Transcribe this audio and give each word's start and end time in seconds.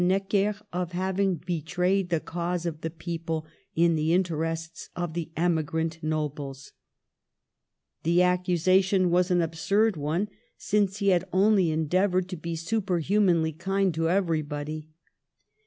Necker 0.03 0.55
of 0.73 0.93
having 0.93 1.35
be 1.35 1.61
trayed 1.61 2.09
the 2.09 2.19
cause 2.19 2.65
of 2.65 2.81
the 2.81 2.89
people 2.89 3.45
in 3.75 3.93
the 3.93 4.13
interests 4.15 4.89
of 4.95 5.13
the 5.13 5.29
emigrant 5.37 6.01
nobles. 6.01 6.71
The 8.01 8.23
accusation 8.23 9.11
was 9.11 9.29
an 9.29 9.43
absurd 9.43 9.97
one, 9.97 10.29
since 10.57 10.97
he 10.97 11.09
had 11.09 11.25
only 11.31 11.69
endeavored 11.69 12.29
to 12.29 12.35
Digitized 12.35 12.41
by 12.41 12.41
VjOOQIC 12.41 12.49
54 12.49 12.49
MADAME 12.49 12.55
DE 12.55 12.55
STAML 12.55 12.55
be 13.43 13.51
superhuraanly 13.53 13.59
kind 13.59 13.93
to 13.93 14.09
everybody. 14.09 14.89